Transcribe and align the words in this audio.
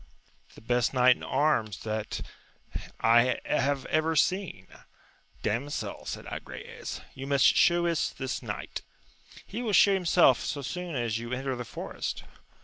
The 0.55 0.61
best 0.61 0.95
knight 0.95 1.15
in 1.15 1.21
arms 1.21 1.83
that 1.83 2.21
I 3.01 3.39
have 3.45 3.85
ever 3.85 4.15
seen. 4.15 4.67
Dam 5.43 5.69
sel, 5.69 6.05
said 6.07 6.25
Agrayes, 6.25 7.01
you 7.13 7.27
must 7.27 7.45
shew 7.45 7.85
us 7.85 8.09
this 8.09 8.41
knight.— 8.41 8.81
He 9.45 9.61
will 9.61 9.73
shew 9.73 9.93
himself 9.93 10.39
so 10.43 10.63
soon 10.63 10.95
as 10.95 11.19
you 11.19 11.33
enter 11.33 11.55
the 11.55 11.65
forest. 11.65 12.23